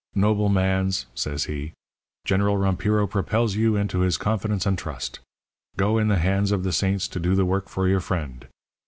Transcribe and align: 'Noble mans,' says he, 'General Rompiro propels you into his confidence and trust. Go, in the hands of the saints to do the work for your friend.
'Noble 0.15 0.49
mans,' 0.49 1.05
says 1.13 1.43
he, 1.43 1.73
'General 2.25 2.57
Rompiro 2.57 3.05
propels 3.07 3.53
you 3.55 3.75
into 3.75 3.99
his 3.99 4.17
confidence 4.17 4.65
and 4.65 4.75
trust. 4.75 5.19
Go, 5.77 5.99
in 5.99 6.07
the 6.07 6.17
hands 6.17 6.51
of 6.51 6.63
the 6.63 6.73
saints 6.73 7.07
to 7.09 7.19
do 7.19 7.35
the 7.35 7.45
work 7.45 7.69
for 7.69 7.87
your 7.87 7.99
friend. 8.01 8.47